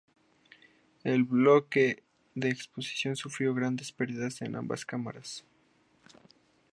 El 1.03 1.25
bloque 1.25 2.01
de 2.33 2.57
oposición 2.71 3.15
sufrió 3.15 3.53
grandes 3.53 3.91
perdidas 3.91 4.41
en 4.41 4.55
ambas 4.55 4.83
cámaras. 4.83 5.45